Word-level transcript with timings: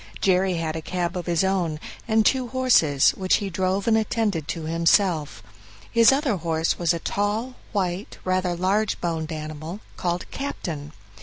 Jerry 0.19 0.55
had 0.55 0.75
a 0.75 0.81
cab 0.81 1.15
of 1.15 1.27
his 1.27 1.43
own, 1.43 1.79
and 2.07 2.25
two 2.25 2.47
horses, 2.47 3.11
which 3.11 3.35
he 3.35 3.51
drove 3.51 3.87
and 3.87 3.95
attended 3.95 4.47
to 4.47 4.63
himself. 4.63 5.43
His 5.91 6.11
other 6.11 6.37
horse 6.37 6.79
was 6.79 6.91
a 6.91 6.97
tall, 6.97 7.53
white, 7.71 8.17
rather 8.25 8.55
large 8.55 8.99
boned 8.99 9.31
animal 9.31 9.79
called 9.97 10.25
"Captain". 10.31 10.93